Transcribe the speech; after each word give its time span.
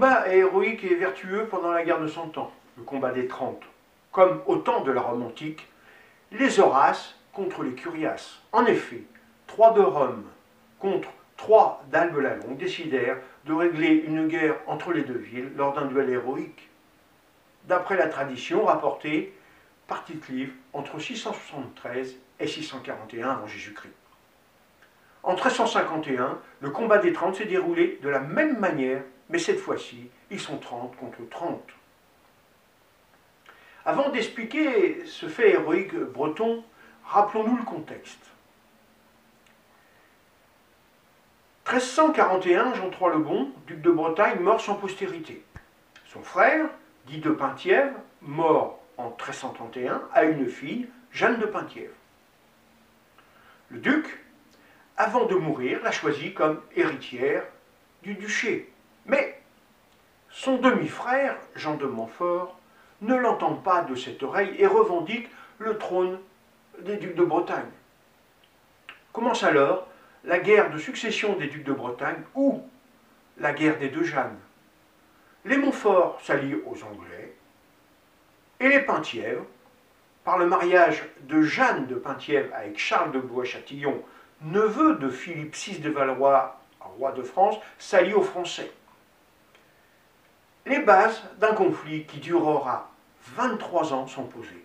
combat 0.00 0.28
est 0.28 0.38
héroïque 0.38 0.82
et 0.84 0.94
vertueux 0.94 1.46
pendant 1.50 1.72
la 1.72 1.84
guerre 1.84 2.00
de 2.00 2.08
Cent 2.08 2.38
Ans, 2.38 2.50
le 2.78 2.84
combat 2.84 3.10
des 3.10 3.28
Trente, 3.28 3.62
comme 4.12 4.40
au 4.46 4.56
temps 4.56 4.80
de 4.80 4.90
la 4.90 5.02
Rome 5.02 5.22
antique, 5.22 5.68
les 6.32 6.58
Horaces 6.58 7.16
contre 7.34 7.62
les 7.62 7.72
Curiaces. 7.72 8.40
En 8.50 8.64
effet, 8.64 9.02
trois 9.46 9.74
de 9.74 9.82
Rome 9.82 10.24
contre 10.78 11.10
trois 11.36 11.84
d'Albe 11.92 12.18
décidèrent 12.56 13.18
de 13.44 13.52
régler 13.52 14.02
une 14.06 14.26
guerre 14.26 14.56
entre 14.66 14.94
les 14.94 15.02
deux 15.02 15.18
villes 15.18 15.52
lors 15.54 15.74
d'un 15.74 15.84
duel 15.84 16.08
héroïque. 16.08 16.70
D'après 17.64 17.98
la 17.98 18.06
tradition 18.06 18.64
rapportée 18.64 19.36
par 19.86 20.06
Tite-Live 20.06 20.54
entre 20.72 20.98
673 20.98 22.16
et 22.38 22.46
641 22.46 23.32
avant 23.32 23.46
Jésus-Christ. 23.46 23.92
En 25.24 25.34
1351, 25.34 26.38
le 26.62 26.70
combat 26.70 26.96
des 26.96 27.12
Trente 27.12 27.36
s'est 27.36 27.44
déroulé 27.44 27.98
de 28.02 28.08
la 28.08 28.20
même 28.20 28.58
manière, 28.58 29.02
mais 29.30 29.38
cette 29.38 29.60
fois-ci, 29.60 30.10
ils 30.30 30.40
sont 30.40 30.58
30 30.58 30.96
contre 30.96 31.18
30. 31.28 31.62
Avant 33.84 34.10
d'expliquer 34.10 35.06
ce 35.06 35.26
fait 35.26 35.52
héroïque 35.52 35.94
breton, 35.94 36.62
rappelons-nous 37.04 37.56
le 37.56 37.64
contexte. 37.64 38.18
1341, 41.66 42.74
Jean 42.74 42.90
III 42.90 43.10
le 43.12 43.18
Bon, 43.18 43.52
duc 43.66 43.80
de 43.80 43.90
Bretagne, 43.90 44.40
mort 44.40 44.60
sans 44.60 44.74
postérité. 44.74 45.44
Son 46.06 46.22
frère, 46.22 46.68
dit 47.06 47.18
de 47.18 47.30
Penthièvre, 47.30 47.96
mort 48.22 48.80
en 48.96 49.10
1331, 49.10 50.02
a 50.12 50.24
une 50.24 50.46
fille, 50.46 50.88
Jeanne 51.12 51.38
de 51.38 51.46
Penthièvre. 51.46 51.94
Le 53.68 53.78
duc, 53.78 54.18
avant 54.96 55.26
de 55.26 55.36
mourir, 55.36 55.80
l'a 55.84 55.92
choisie 55.92 56.34
comme 56.34 56.60
héritière 56.74 57.44
du 58.02 58.14
duché. 58.14 58.72
Mais 59.06 59.40
son 60.30 60.56
demi-frère, 60.56 61.36
Jean 61.56 61.76
de 61.76 61.86
Montfort, 61.86 62.58
ne 63.00 63.14
l'entend 63.14 63.54
pas 63.54 63.82
de 63.82 63.94
cette 63.94 64.22
oreille 64.22 64.54
et 64.58 64.66
revendique 64.66 65.28
le 65.58 65.78
trône 65.78 66.18
des 66.80 66.96
ducs 66.96 67.14
de 67.14 67.24
Bretagne. 67.24 67.70
Commence 69.12 69.42
alors 69.42 69.86
la 70.24 70.38
guerre 70.38 70.70
de 70.70 70.78
succession 70.78 71.34
des 71.36 71.46
ducs 71.46 71.64
de 71.64 71.72
Bretagne 71.72 72.22
ou 72.34 72.62
la 73.38 73.52
guerre 73.52 73.78
des 73.78 73.88
deux 73.88 74.04
Jeannes. 74.04 74.38
Les 75.44 75.56
Montfort 75.56 76.20
s'allient 76.22 76.60
aux 76.66 76.82
Anglais 76.84 77.34
et 78.60 78.68
les 78.68 78.80
Penthièvres, 78.80 79.46
par 80.22 80.36
le 80.36 80.46
mariage 80.46 81.02
de 81.22 81.40
Jeanne 81.40 81.86
de 81.86 81.94
Penthièvre 81.94 82.54
avec 82.54 82.78
Charles 82.78 83.12
de 83.12 83.18
Blois-Châtillon, 83.18 84.02
neveu 84.42 84.96
de 84.96 85.08
Philippe 85.08 85.54
VI 85.54 85.78
de 85.78 85.90
Valois, 85.90 86.60
roi 86.80 87.12
de 87.12 87.22
France, 87.22 87.56
s'allient 87.78 88.14
aux 88.14 88.22
Français. 88.22 88.70
Les 90.66 90.80
bases 90.80 91.22
d'un 91.38 91.54
conflit 91.54 92.04
qui 92.04 92.18
durera 92.18 92.90
23 93.36 93.92
ans 93.94 94.06
sont 94.06 94.24
posées. 94.24 94.64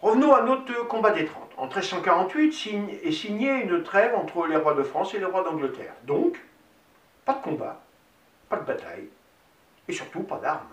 Revenons 0.00 0.34
à 0.34 0.42
notre 0.42 0.86
combat 0.88 1.12
des 1.12 1.26
Trente. 1.26 1.52
En 1.56 1.66
1348 1.66 3.02
est 3.04 3.12
signée 3.12 3.62
une 3.62 3.82
trêve 3.82 4.14
entre 4.16 4.46
les 4.46 4.56
rois 4.56 4.74
de 4.74 4.82
France 4.82 5.14
et 5.14 5.18
les 5.18 5.24
rois 5.24 5.44
d'Angleterre. 5.44 5.94
Donc, 6.04 6.40
pas 7.24 7.34
de 7.34 7.42
combat, 7.42 7.80
pas 8.48 8.56
de 8.56 8.64
bataille, 8.64 9.08
et 9.86 9.92
surtout 9.92 10.24
pas 10.24 10.38
d'armes. 10.38 10.66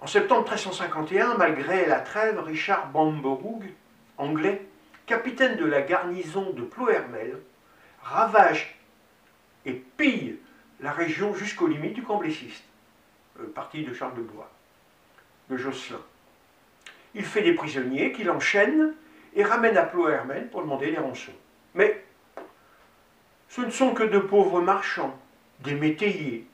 En 0.00 0.06
septembre 0.06 0.42
1351, 0.42 1.34
malgré 1.34 1.86
la 1.86 1.98
trêve, 1.98 2.38
Richard 2.38 2.86
Bamberg, 2.90 3.74
anglais, 4.16 4.64
capitaine 5.06 5.56
de 5.56 5.64
la 5.64 5.82
garnison 5.82 6.50
de 6.50 6.62
Ploermel, 6.62 7.40
ravage 8.02 8.77
et 9.68 9.82
pille 9.96 10.38
la 10.80 10.92
région 10.92 11.34
jusqu'aux 11.34 11.66
limites 11.66 11.94
du 11.94 12.02
Cambléciste, 12.02 12.64
le 13.38 13.46
parti 13.46 13.84
de 13.84 13.92
Charles 13.92 14.16
de 14.16 14.22
Blois, 14.22 14.50
de 15.50 15.56
Josselin. 15.56 16.00
Il 17.14 17.24
fait 17.24 17.42
des 17.42 17.54
prisonniers 17.54 18.12
qu'il 18.12 18.30
enchaîne 18.30 18.94
et 19.34 19.44
ramène 19.44 19.76
à 19.76 19.84
Ploermel 19.84 20.48
pour 20.50 20.62
demander 20.62 20.90
les 20.90 20.98
rançons. 20.98 21.32
Mais 21.74 22.04
ce 23.48 23.60
ne 23.60 23.70
sont 23.70 23.94
que 23.94 24.02
de 24.02 24.18
pauvres 24.18 24.60
marchands, 24.60 25.18
des 25.60 25.74
métayers 25.74 26.46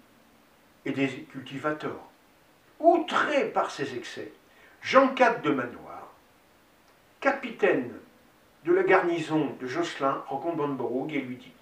et 0.85 0.91
des 0.91 1.09
cultivateurs. 1.09 2.09
Outré 2.81 3.51
par 3.51 3.71
ses 3.71 3.97
excès, 3.97 4.33
Jean 4.83 5.15
IV 5.15 5.43
de 5.43 5.51
Manoir, 5.51 6.13
capitaine 7.21 7.93
de 8.65 8.73
la 8.73 8.83
garnison 8.83 9.57
de 9.61 9.67
Josselin, 9.67 10.23
rencontre 10.27 10.57
Bonboroug 10.57 11.13
et 11.13 11.21
lui 11.21 11.37
dit 11.37 11.54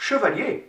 Chevalier, 0.00 0.66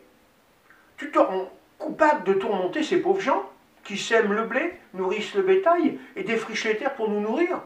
tu 0.98 1.10
te 1.10 1.18
rends 1.18 1.50
coupable 1.78 2.26
de 2.26 2.34
tourmenter 2.34 2.84
ces 2.84 2.98
pauvres 2.98 3.22
gens 3.22 3.50
qui 3.86 3.98
sèment 3.98 4.34
le 4.34 4.44
blé, 4.44 4.74
nourrissent 4.94 5.36
le 5.36 5.42
bétail 5.42 5.98
et 6.18 6.24
défrichent 6.24 6.66
les 6.66 6.76
terres 6.76 6.96
pour 6.96 7.10
nous 7.10 7.22
nourrir. 7.22 7.62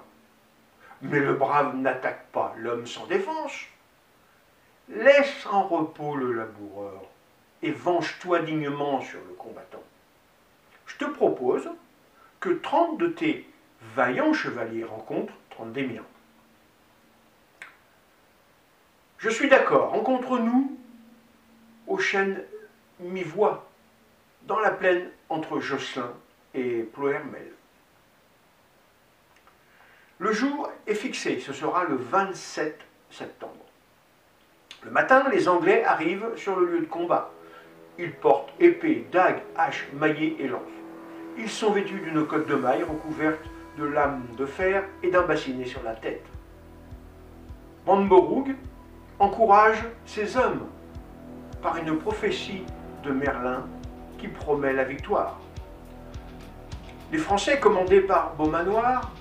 Mais 1.01 1.19
le 1.19 1.33
brave 1.33 1.75
n'attaque 1.75 2.27
pas 2.31 2.53
l'homme 2.59 2.85
sans 2.85 3.07
défense. 3.07 3.51
Laisse 4.89 5.47
en 5.47 5.67
repos 5.67 6.15
le 6.15 6.33
laboureur 6.33 7.01
et 7.63 7.71
venge-toi 7.71 8.43
dignement 8.43 9.01
sur 9.01 9.19
le 9.27 9.33
combattant. 9.33 9.83
Je 10.85 10.97
te 10.97 11.05
propose 11.05 11.67
que 12.39 12.51
30 12.51 12.99
de 12.99 13.07
tes 13.07 13.49
vaillants 13.95 14.33
chevaliers 14.33 14.83
rencontrent 14.83 15.33
30 15.49 15.73
des 15.73 15.87
miens. 15.87 16.05
Je 19.17 19.31
suis 19.31 19.49
d'accord, 19.49 19.89
rencontre-nous 19.89 20.77
au 21.95 21.97
chêne 21.97 22.41
mi-voix, 22.99 23.65
dans 24.47 24.59
la 24.59 24.71
plaine 24.71 25.11
entre 25.29 25.61
Josselin 25.61 26.11
et 26.53 26.81
Ploermel. 26.81 27.53
Le 30.19 30.33
jour 30.33 30.69
est 30.87 30.93
fixé, 30.93 31.39
ce 31.39 31.53
sera 31.53 31.85
le 31.85 31.95
27 31.95 32.81
septembre. 33.09 33.65
Le 34.83 34.91
matin, 34.91 35.23
les 35.31 35.47
Anglais 35.47 35.85
arrivent 35.85 36.35
sur 36.35 36.59
le 36.59 36.65
lieu 36.65 36.79
de 36.81 36.85
combat. 36.85 37.31
Ils 37.97 38.11
portent 38.11 38.51
épée, 38.59 39.07
dague, 39.09 39.41
hache, 39.55 39.87
maillet 39.93 40.35
et 40.39 40.49
lance. 40.49 40.61
Ils 41.37 41.49
sont 41.49 41.71
vêtus 41.71 42.01
d'une 42.01 42.27
cotte 42.27 42.47
de 42.47 42.55
maille 42.55 42.83
recouverte 42.83 43.45
de 43.77 43.85
lames 43.85 44.25
de 44.37 44.45
fer 44.45 44.83
et 45.01 45.09
d'un 45.09 45.21
bassinet 45.21 45.65
sur 45.65 45.81
la 45.83 45.95
tête. 45.95 46.25
Bamborug 47.85 48.53
encourage 49.17 49.81
ses 50.05 50.35
hommes 50.35 50.67
par 51.65 51.77
une 51.77 51.97
prophétie 51.97 52.61
de 53.03 53.09
Merlin 53.09 53.65
qui 54.19 54.27
promet 54.27 54.71
la 54.71 54.83
victoire. 54.83 55.39
Les 57.11 57.17
Français, 57.17 57.59
commandés 57.59 58.01
par 58.01 58.35
Beaumanoir, 58.35 59.11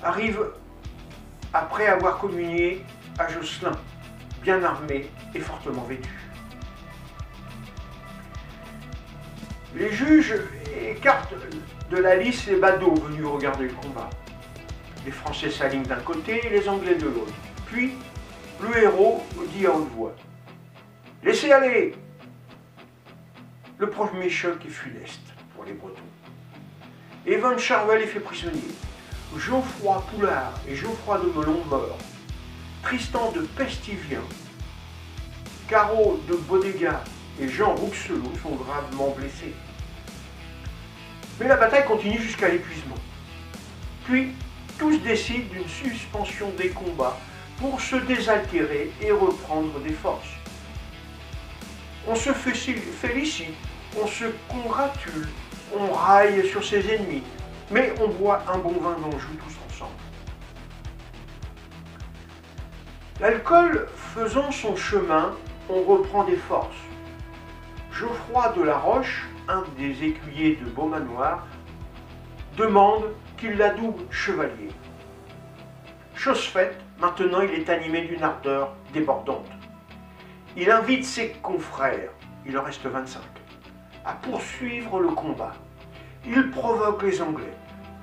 arrivent 0.00 0.52
après 1.52 1.88
avoir 1.88 2.18
communié 2.18 2.86
à 3.18 3.26
Josselin, 3.26 3.72
bien 4.40 4.62
armé 4.62 5.10
et 5.34 5.40
fortement 5.40 5.82
vêtu. 5.82 6.14
Les 9.74 9.90
juges 9.90 10.36
écartent 10.80 11.34
de 11.90 11.96
la 11.96 12.14
liste 12.14 12.46
les 12.46 12.54
badauds 12.54 12.94
venus 12.94 13.26
regarder 13.26 13.64
le 13.64 13.74
combat. 13.74 14.10
Les 15.04 15.10
Français 15.10 15.50
s'alignent 15.50 15.82
d'un 15.82 15.96
côté 15.96 16.46
et 16.46 16.50
les 16.50 16.68
Anglais 16.68 16.94
de 16.94 17.06
l'autre. 17.06 17.34
Puis, 17.66 17.94
le 18.60 18.78
héros 18.80 19.24
dit 19.52 19.66
à 19.66 19.72
haute 19.74 19.90
voix 19.96 20.14
Laissez 21.24 21.50
aller 21.50 21.94
Le 23.78 23.88
premier 23.88 24.28
choc 24.28 24.58
est 24.66 24.68
funeste 24.68 25.32
pour 25.54 25.64
les 25.64 25.72
Bretons. 25.72 26.02
Evan 27.24 27.58
Charvel 27.58 28.02
est 28.02 28.08
fait 28.08 28.20
prisonnier. 28.20 28.60
Geoffroy 29.34 30.04
Poulard 30.10 30.52
et 30.68 30.76
Geoffroy 30.76 31.20
de 31.20 31.28
Melon 31.28 31.64
meurent. 31.70 31.96
Tristan 32.82 33.32
de 33.32 33.40
Pestivien, 33.40 34.20
Caro 35.66 36.20
de 36.28 36.34
Bodega 36.34 37.02
et 37.40 37.48
Jean 37.48 37.74
Rouxelot 37.74 38.30
sont 38.42 38.56
gravement 38.56 39.14
blessés. 39.18 39.54
Mais 41.40 41.48
la 41.48 41.56
bataille 41.56 41.86
continue 41.86 42.20
jusqu'à 42.20 42.50
l'épuisement. 42.50 42.98
Puis, 44.04 44.32
tous 44.78 44.98
décident 44.98 45.48
d'une 45.50 45.68
suspension 45.68 46.50
des 46.58 46.68
combats 46.68 47.18
pour 47.58 47.80
se 47.80 47.96
désaltérer 47.96 48.92
et 49.00 49.10
reprendre 49.10 49.80
des 49.80 49.94
forces. 49.94 50.43
On 52.06 52.14
se 52.14 52.32
félicite, 52.32 53.54
on 53.98 54.06
se 54.06 54.26
congratule, 54.50 55.26
on 55.74 55.90
raille 55.90 56.46
sur 56.46 56.62
ses 56.62 56.86
ennemis, 56.92 57.22
mais 57.70 57.94
on 57.98 58.08
boit 58.08 58.42
un 58.46 58.58
bon 58.58 58.72
vin 58.72 58.92
d'Anjou 58.98 59.34
tous 59.42 59.56
ensemble. 59.66 59.96
L'alcool 63.20 63.88
faisant 63.96 64.50
son 64.52 64.76
chemin, 64.76 65.34
on 65.70 65.82
reprend 65.82 66.24
des 66.24 66.36
forces. 66.36 66.76
Geoffroy 67.90 68.52
de 68.54 68.62
la 68.64 68.76
Roche, 68.76 69.24
un 69.48 69.64
des 69.78 70.04
écuyers 70.04 70.56
de 70.56 70.66
Beaumanoir, 70.66 71.46
demande 72.58 73.14
qu'il 73.38 73.56
l'adoube 73.56 74.02
chevalier. 74.10 74.68
Chose 76.14 76.44
faite, 76.44 76.78
maintenant 77.00 77.40
il 77.40 77.50
est 77.50 77.70
animé 77.70 78.02
d'une 78.02 78.22
ardeur 78.22 78.74
débordante. 78.92 79.53
Il 80.56 80.70
invite 80.70 81.04
ses 81.04 81.30
confrères, 81.42 82.10
il 82.46 82.56
en 82.56 82.62
reste 82.62 82.86
25, 82.86 83.20
à 84.04 84.12
poursuivre 84.12 85.00
le 85.00 85.08
combat. 85.08 85.52
Il 86.24 86.48
provoque 86.50 87.02
les 87.02 87.20
Anglais. 87.20 87.52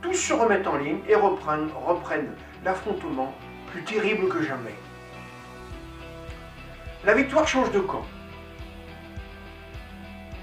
Tous 0.02 0.14
se 0.14 0.34
remettent 0.34 0.68
en 0.68 0.76
ligne 0.76 1.00
et 1.08 1.16
reprennent, 1.16 2.36
l'affrontement 2.66 3.34
plus 3.72 3.84
terrible 3.84 4.28
que 4.28 4.44
jamais. 4.44 4.76
La 7.06 7.14
victoire 7.14 7.48
change 7.48 7.72
de 7.72 7.80
camp. 7.80 8.04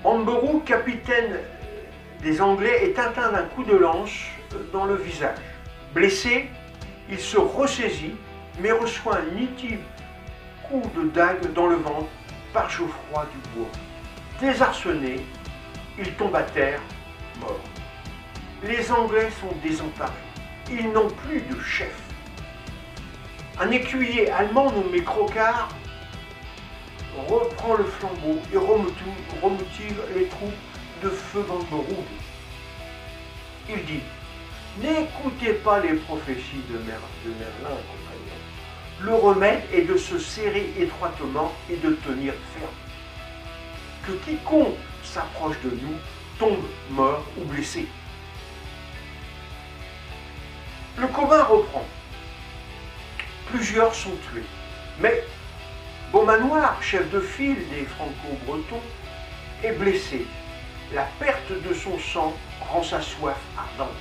Amberou, 0.03 0.61
capitaine 0.61 1.41
des 2.23 2.41
Anglais, 2.41 2.85
est 2.85 2.99
atteint 2.99 3.33
d'un 3.33 3.45
coup 3.45 3.65
de 3.65 3.77
lance 3.77 4.19
dans 4.73 4.87
le 4.87 4.95
visage. 4.95 5.37
Blessé, 5.93 6.49
il 7.11 7.19
se 7.19 7.37
ressaisit, 7.37 8.17
mais 8.61 8.73
reçoit 8.73 9.19
un 9.19 9.37
nitide 10.71 10.93
coup 10.93 11.01
de 11.01 11.09
dague 11.11 11.53
dans 11.53 11.67
le 11.67 11.77
ventre 11.77 12.09
par 12.53 12.69
Geoffroy 12.71 13.27
Dubois. 13.33 13.71
Désarçonné, 14.41 15.25
il 15.99 16.13
tombe 16.15 16.35
à 16.35 16.43
terre, 16.43 16.81
mort. 17.41 17.61
Les 18.63 18.91
Anglais 18.91 19.31
sont 19.41 19.55
désemparés. 19.63 20.13
Ils 20.71 20.91
n'ont 20.93 21.09
plus 21.09 21.41
de 21.43 21.61
chef. 21.61 21.97
Un 23.61 23.71
écuyer 23.71 24.31
allemand 24.31 24.71
nommé 24.71 25.03
Crocard 25.03 25.69
reprend 27.29 27.75
le 27.75 27.85
flambeau 27.85 28.39
et 28.53 28.57
remotive 28.57 30.03
les 30.15 30.27
troupes 30.29 30.53
de 31.03 31.09
feu 31.09 31.41
Vandenberg. 31.41 32.05
Il 33.69 33.85
dit 33.85 34.03
N'écoutez 34.81 35.55
pas 35.55 35.81
les 35.81 35.95
prophéties 35.95 36.63
de, 36.71 36.79
Merlin, 36.79 37.03
compagnon. 37.65 38.28
Le 39.01 39.15
remède 39.15 39.63
est 39.73 39.83
de 39.83 39.97
se 39.97 40.19
serrer 40.19 40.73
étroitement 40.77 41.53
et 41.71 41.77
de 41.77 41.91
tenir 41.93 42.35
ferme. 42.53 42.71
Que 44.05 44.13
quiconque 44.25 44.75
s'approche 45.05 45.61
de 45.63 45.71
nous 45.71 45.97
tombe 46.39 46.65
mort 46.91 47.25
ou 47.37 47.45
blessé. 47.45 47.87
Le 50.97 51.07
combat 51.07 51.45
reprend. 51.45 51.87
Plusieurs 53.53 53.95
sont 53.95 54.17
tués. 54.31 54.43
Mais 55.01 55.23
Beaumanoir, 56.11 56.83
chef 56.83 57.09
de 57.11 57.21
file 57.21 57.69
des 57.71 57.85
Franco-Bretons, 57.85 58.83
est 59.63 59.73
blessé. 59.73 60.27
La 60.93 61.07
perte 61.21 61.53
de 61.53 61.73
son 61.73 61.99
sang 62.01 62.35
rend 62.61 62.83
sa 62.83 63.01
soif 63.01 63.39
ardente. 63.57 63.95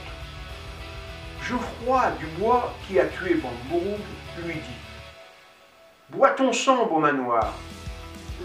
Geoffroy 1.43 2.11
Dubois, 2.19 2.73
qui 2.87 2.99
a 2.99 3.05
tué 3.05 3.35
Bambourg, 3.35 3.99
lui 4.43 4.55
dit 4.55 4.86
Bois 6.09 6.29
ton 6.29 6.53
sang, 6.53 6.85
Beaumanoir, 6.85 7.53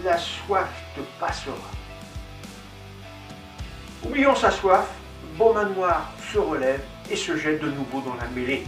la 0.03 0.17
soif 0.17 0.67
te 0.97 0.99
passera. 1.17 1.55
Oubliant 4.05 4.35
sa 4.35 4.51
soif, 4.51 4.85
Beaumanoir 5.37 6.11
se 6.29 6.39
relève 6.39 6.83
et 7.09 7.15
se 7.15 7.37
jette 7.37 7.61
de 7.61 7.71
nouveau 7.71 8.01
dans 8.01 8.15
la 8.15 8.27
mêlée. 8.35 8.65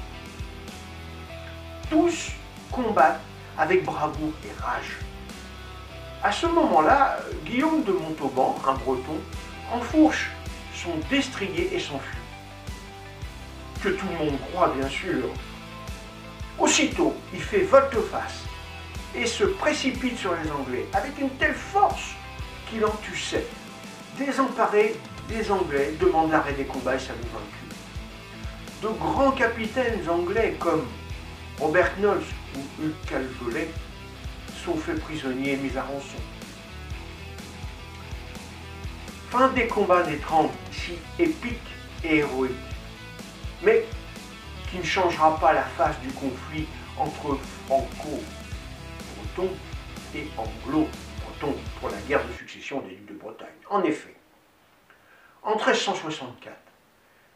Tous 1.89 2.31
combattent 2.71 3.19
avec 3.57 3.83
bravoure 3.83 4.31
et 4.45 4.63
rage. 4.63 4.95
À 6.23 6.31
ce 6.31 6.45
moment-là, 6.47 7.17
Guillaume 7.43 7.83
de 7.83 7.91
Montauban, 7.91 8.55
un 8.65 8.75
breton, 8.75 9.19
enfourche 9.73 10.31
son 10.73 10.91
destrier 11.09 11.75
et 11.75 11.79
s'enfuit. 11.81 12.17
Que 13.83 13.89
tout 13.89 14.05
le 14.17 14.25
monde 14.25 14.39
croit, 14.53 14.69
bien 14.69 14.87
sûr. 14.87 15.25
Aussitôt, 16.57 17.13
il 17.33 17.41
fait 17.41 17.63
volte-face 17.63 18.44
et 19.15 19.25
se 19.25 19.43
précipite 19.43 20.17
sur 20.17 20.33
les 20.35 20.51
Anglais 20.51 20.85
avec 20.93 21.17
une 21.19 21.29
telle 21.31 21.53
force 21.53 22.11
qu'il 22.69 22.83
en 22.85 22.91
tue 23.03 23.17
sept. 23.17 23.47
Désemparés, 24.17 24.95
les 25.29 25.49
Anglais 25.51 25.93
demandent 25.99 26.31
l'arrêt 26.31 26.53
des 26.53 26.65
combats 26.65 26.95
et 26.95 26.99
s'avouent 26.99 27.19
vaincus. 27.33 27.65
De 28.81 28.87
grands 28.87 29.31
capitaines 29.31 30.07
anglais 30.09 30.55
comme 30.59 30.85
Robert 31.59 31.95
Knowles 31.97 32.23
ou 32.55 32.83
Hugues 32.83 33.09
Calvolet 33.09 33.69
sont 34.63 34.75
faits 34.75 34.99
prisonniers 34.99 35.53
et 35.53 35.57
mis 35.57 35.75
à 35.77 35.83
rançon. 35.83 36.17
Fin 39.31 39.49
des 39.49 39.67
combats 39.67 40.03
des 40.03 40.17
Trente, 40.17 40.51
si 40.71 40.93
épiques 41.17 41.59
et 42.03 42.17
héroïques, 42.17 42.51
mais 43.63 43.85
qui 44.69 44.77
ne 44.77 44.83
changera 44.83 45.39
pas 45.39 45.53
la 45.53 45.63
face 45.63 45.99
du 46.01 46.09
conflit 46.09 46.67
entre 46.97 47.37
Et 49.37 50.27
Anglo-Bretons 50.37 51.55
pour 51.79 51.89
la 51.89 51.97
guerre 52.07 52.25
de 52.25 52.31
succession 52.31 52.79
des 52.81 52.95
ducs 52.95 53.07
de 53.07 53.13
Bretagne. 53.15 53.49
En 53.69 53.83
effet, 53.83 54.15
en 55.43 55.55
1364, 55.55 56.55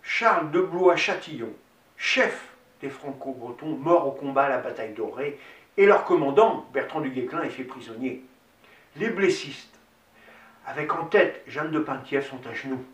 Charles 0.02 0.50
de 0.52 0.62
Blois-Châtillon, 0.62 1.52
chef 1.98 2.54
des 2.80 2.90
Franco-Bretons 2.90 3.76
morts 3.76 4.08
au 4.08 4.12
combat 4.12 4.46
à 4.46 4.50
la 4.50 4.60
bataille 4.60 4.94
dorée, 4.94 5.38
et 5.76 5.86
leur 5.86 6.06
commandant, 6.06 6.66
Bertrand 6.74 7.02
du 7.02 7.10
Guesclin, 7.10 7.42
est 7.42 7.50
fait 7.50 7.66
prisonnier. 7.66 8.24
Les 8.96 9.10
blessistes, 9.10 9.78
avec 10.66 10.94
en 10.94 11.06
tête 11.06 11.44
Jeanne 11.48 11.72
de 11.72 11.80
Penthièvre, 11.80 12.26
sont 12.26 12.48
à 12.50 12.54
genoux. 12.54 12.86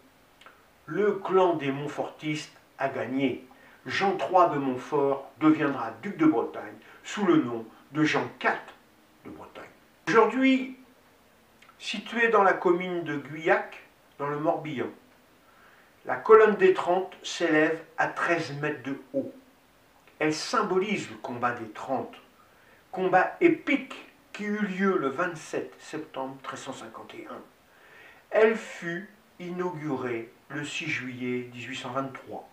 Le 0.87 1.13
clan 1.13 1.55
des 1.55 1.71
Montfortistes 1.71 2.57
a 2.79 2.89
gagné. 2.89 3.45
Jean 3.85 4.17
III 4.17 4.51
de 4.51 4.57
Montfort 4.57 5.29
deviendra 5.39 5.91
duc 6.01 6.17
de 6.17 6.25
Bretagne 6.25 6.73
sous 7.03 7.25
le 7.25 7.37
nom 7.37 7.65
de 7.91 8.03
Jean 8.03 8.27
IV 8.43 8.51
Aujourd'hui, 10.07 10.77
situé 11.79 12.29
dans 12.29 12.43
la 12.43 12.53
commune 12.53 13.03
de 13.03 13.17
Guyac, 13.17 13.83
dans 14.17 14.27
le 14.27 14.39
Morbihan, 14.39 14.89
la 16.05 16.15
colonne 16.15 16.55
des 16.55 16.73
Trente 16.73 17.17
s'élève 17.23 17.81
à 17.97 18.07
13 18.07 18.61
mètres 18.61 18.83
de 18.83 19.01
haut. 19.13 19.33
Elle 20.19 20.33
symbolise 20.33 21.09
le 21.09 21.17
combat 21.17 21.51
des 21.51 21.69
Trente, 21.71 22.15
combat 22.91 23.35
épique 23.41 23.95
qui 24.31 24.43
eut 24.43 24.65
lieu 24.65 24.97
le 24.97 25.09
27 25.09 25.73
septembre 25.79 26.35
1351. 26.43 27.31
Elle 28.29 28.55
fut 28.55 29.09
inaugurée 29.39 30.31
le 30.49 30.63
6 30.63 30.87
juillet 30.87 31.49
1823. 31.53 32.47